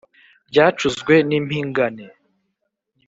[0.49, 2.05] Ryacuzwe n'impingane.